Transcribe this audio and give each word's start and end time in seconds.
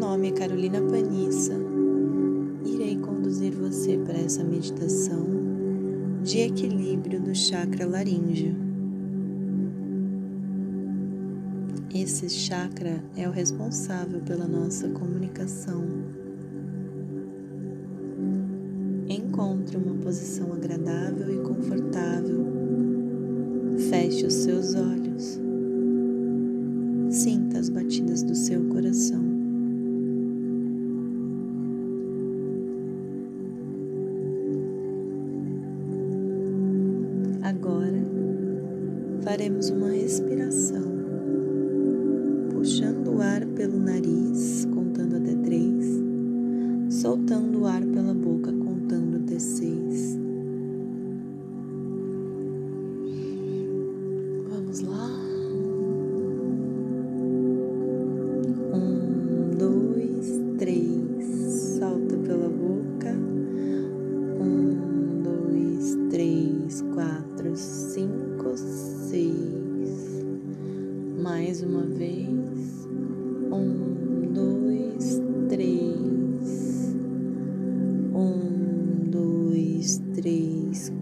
nome 0.00 0.28
é 0.28 0.32
Carolina 0.32 0.80
Panissa. 0.80 1.52
Irei 2.64 2.96
conduzir 2.96 3.52
você 3.52 3.98
para 3.98 4.16
essa 4.16 4.42
meditação 4.42 5.26
de 6.22 6.38
equilíbrio 6.38 7.20
do 7.20 7.34
chakra 7.34 7.86
laríngeo. 7.86 8.56
Esse 11.94 12.30
chakra 12.30 13.04
é 13.14 13.28
o 13.28 13.30
responsável 13.30 14.22
pela 14.22 14.48
nossa 14.48 14.88
comunicação. 14.88 15.84
Encontre 19.06 19.76
uma 19.76 19.96
posição 19.96 20.50
agradável 20.54 21.30
e 21.30 21.46
confortável. 21.46 22.46
Feche 23.90 24.24
os 24.24 24.32
seus 24.32 24.74
olhos. 24.74 25.38
Sinta 27.10 27.58
as 27.58 27.68
batidas 27.68 28.22
do 28.22 28.34
seu 28.34 28.64
coração. 28.68 29.29
Agora 37.42 38.04
faremos 39.22 39.70
uma 39.70 39.88
respiração, 39.88 40.84
puxando 42.52 43.16
o 43.16 43.22
ar 43.22 43.46
pelo 43.46 43.78
nariz, 43.78 44.66
contando 44.66 45.16
até 45.16 45.34
três, 45.36 45.86
soltando 46.90 47.62
o 47.62 47.66
ar 47.66 47.82
pela 47.82 48.12
boca, 48.12 48.52
contando 48.52 49.16
até 49.16 49.38
seis. 49.38 49.79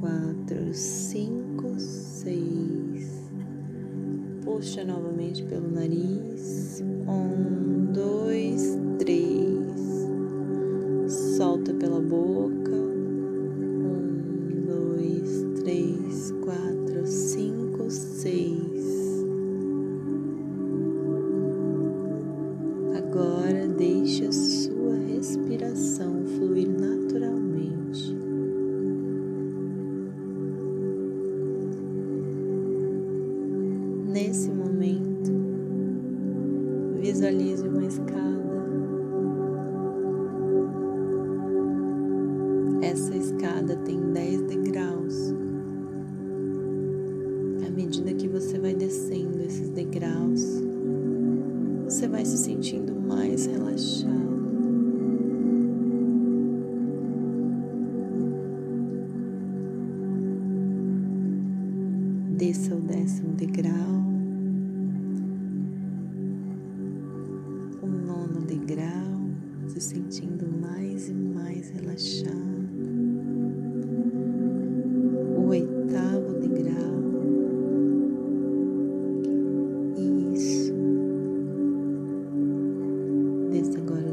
Quatro, 0.00 0.72
cinco, 0.72 1.78
seis. 1.78 3.30
Puxa 4.42 4.82
novamente 4.82 5.44
pelo 5.44 5.70
nariz. 5.70 6.82
Um, 7.06 7.92
dois, 7.92 8.78
três. 8.98 9.60
Solta 11.36 11.74
pela 11.74 12.00
boca. 12.00 12.72
Um, 13.82 14.64
dois, 14.66 15.44
três, 15.60 16.32
quatro, 16.42 17.06
cinco, 17.06 17.90
seis. 17.90 18.80
Agora 22.96 23.68
deixe 23.68 24.24
a 24.24 24.32
sua 24.32 24.94
respiração 24.96 26.19
escada 43.40 43.74
tem 43.86 43.98
10 44.12 44.42
degraus. 44.42 45.32
À 47.66 47.70
medida 47.70 48.12
que 48.12 48.28
você 48.28 48.58
vai 48.58 48.74
descendo 48.74 49.40
esses 49.42 49.70
degraus, 49.70 50.42
você 51.84 52.06
vai 52.06 52.22
se 52.26 52.36
sentindo 52.36 52.94
mais 52.94 53.46
relaxado. 53.46 54.10
Desça 62.36 62.74
o 62.74 62.80
décimo 62.80 63.32
degrau, 63.32 63.72
o 67.80 67.86
nono 67.86 68.42
degrau, 68.42 69.30
se 69.66 69.80
sentindo 69.80 70.46
mais 70.60 71.08
e 71.08 71.14
mais 71.14 71.70
relaxado. 71.70 72.59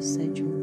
Sétimo 0.07 0.56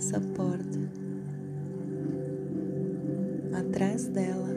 essa 0.00 0.18
porta, 0.18 0.80
atrás 3.52 4.06
dela, 4.06 4.48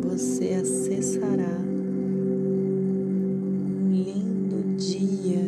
você 0.00 0.54
acessará 0.54 1.58
um 3.68 3.90
lindo 3.90 4.76
dia 4.76 5.45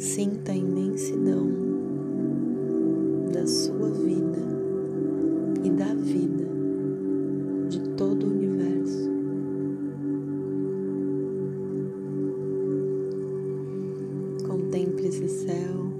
Sinta 0.00 0.52
a 0.52 0.56
imensidão 0.56 1.46
da 3.34 3.46
sua 3.46 3.90
vida 3.90 4.38
e 5.62 5.68
da 5.68 5.92
vida 5.94 6.48
de 7.68 7.80
todo 7.98 8.24
o 8.24 8.30
universo. 8.30 9.10
Contemple 14.48 15.06
esse 15.06 15.28
céu, 15.28 15.92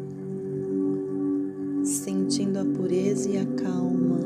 sentindo 1.85 2.59
a 2.59 2.65
pureza 2.65 3.29
e 3.29 3.37
a 3.37 3.45
calma 3.63 4.21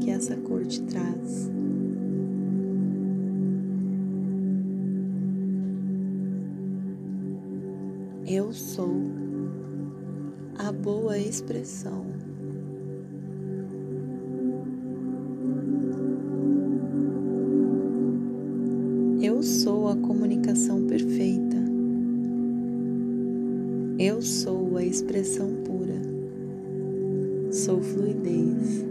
que 0.00 0.10
essa 0.10 0.34
cor 0.38 0.66
te 0.66 0.82
traz. 0.82 1.59
Eu 8.50 8.54
sou 8.54 8.96
a 10.58 10.72
boa 10.72 11.16
expressão. 11.16 12.04
Eu 19.22 19.40
sou 19.44 19.86
a 19.86 19.94
comunicação 19.94 20.84
perfeita. 20.88 21.58
Eu 24.00 24.20
sou 24.20 24.76
a 24.78 24.84
expressão 24.84 25.54
pura, 25.64 26.02
sou 27.52 27.80
fluidez. 27.80 28.84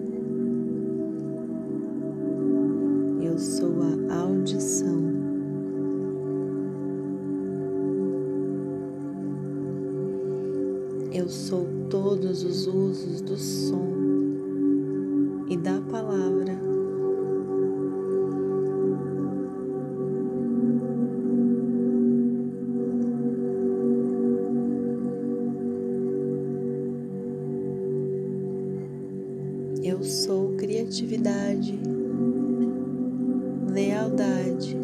Eu 3.22 3.38
sou 3.38 3.74
a 4.10 4.22
audição. 4.22 4.99
Eu 11.12 11.28
sou 11.28 11.68
todos 11.90 12.44
os 12.44 12.68
usos 12.68 13.20
do 13.22 13.36
som 13.36 13.90
e 15.50 15.58
da 15.58 15.82
palavra. 15.82 16.60
Eu 29.84 30.04
sou 30.04 30.54
criatividade, 30.58 31.80
lealdade, 33.74 34.78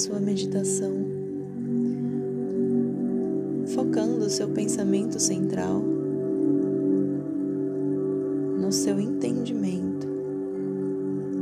sua 0.00 0.18
meditação, 0.18 0.94
focando 3.66 4.24
o 4.24 4.30
seu 4.30 4.48
pensamento 4.48 5.20
central 5.20 5.82
no 8.58 8.72
seu 8.72 8.98
entendimento, 8.98 10.06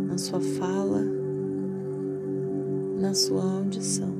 na 0.08 0.19
sua 0.19 0.40
fala, 0.40 1.05
na 2.99 3.14
sua 3.14 3.44
audição. 3.44 4.12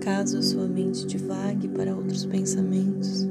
Caso 0.00 0.42
sua 0.42 0.68
mente 0.68 1.06
divague 1.06 1.66
para 1.68 1.96
outros 1.96 2.26
pensamentos, 2.26 3.26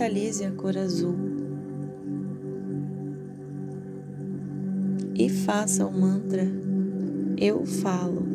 mentalize 0.00 0.46
a 0.46 0.50
cor 0.52 0.78
azul 0.78 1.14
e 5.14 5.28
faça 5.28 5.86
o 5.86 5.92
mantra 5.92 6.50
Eu 7.36 7.66
falo. 7.66 8.29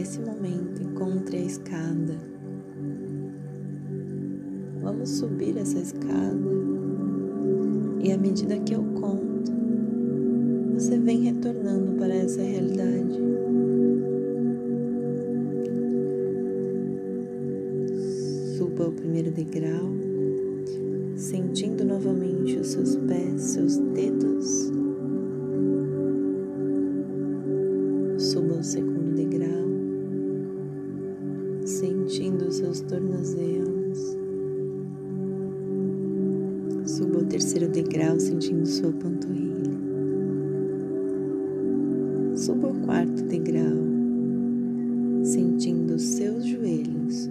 Nesse 0.00 0.18
momento, 0.18 0.82
encontre 0.82 1.36
a 1.36 1.40
escada. 1.42 2.16
Vamos 4.80 5.10
subir 5.10 5.58
essa 5.58 5.78
escada 5.78 6.40
e 8.02 8.10
à 8.10 8.16
medida 8.16 8.58
que 8.60 8.74
eu 8.74 8.82
conto, 8.98 9.52
você 10.72 10.98
vem 10.98 11.24
retornando 11.24 11.98
para 11.98 12.14
essa 12.14 12.40
realidade. 12.40 13.20
Suba 18.56 18.88
o 18.88 18.92
primeiro 18.92 19.30
degrau, 19.30 19.92
sentindo 21.14 21.84
novamente 21.84 22.56
os 22.56 22.68
seus 22.68 22.96
pés, 22.96 23.42
seus 23.42 23.76
dedos. 23.76 24.79
Seus 32.70 32.80
tornozelos. 32.82 34.16
Suba 36.84 37.18
o 37.18 37.24
terceiro 37.24 37.68
degrau, 37.68 38.18
sentindo 38.20 38.64
sua 38.66 38.92
panturrilha. 38.92 39.76
Suba 42.36 42.68
o 42.68 42.74
quarto 42.86 43.24
degrau, 43.24 43.76
sentindo 45.24 45.98
seus 45.98 46.46
joelhos. 46.46 47.28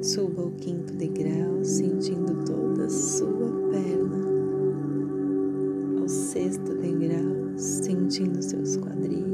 Suba 0.00 0.46
o 0.46 0.50
quinto 0.52 0.94
degrau, 0.94 1.62
sentindo 1.62 2.44
toda 2.46 2.88
sua 2.88 3.50
perna. 3.70 4.26
Ao 6.00 6.08
sexto 6.08 6.74
degrau, 6.76 7.58
sentindo 7.58 8.40
seus 8.42 8.78
quadris. 8.78 9.27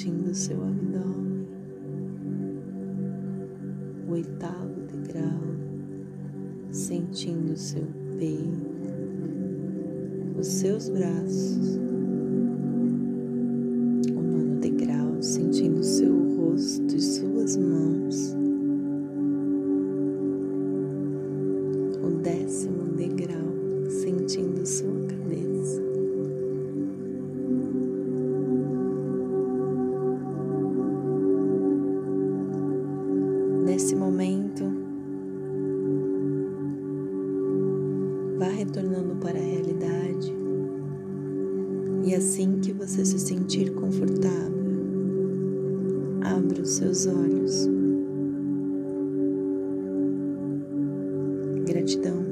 Sentindo 0.00 0.34
seu 0.34 0.56
abdômen. 0.64 1.46
O 4.08 4.12
oitavo 4.12 4.80
degrau, 4.90 5.42
sentindo 6.70 7.54
seu 7.54 7.86
peito 8.18 8.70
os 10.38 10.46
seus 10.46 10.88
braços, 10.88 11.78
vá 38.40 38.48
retornando 38.48 39.16
para 39.16 39.38
a 39.38 39.42
realidade 39.42 40.32
e 42.02 42.14
assim 42.14 42.58
que 42.58 42.72
você 42.72 43.04
se 43.04 43.18
sentir 43.18 43.70
confortável, 43.74 44.64
abra 46.22 46.62
os 46.62 46.70
seus 46.70 47.06
olhos. 47.06 47.68
Gratidão. 51.66 52.29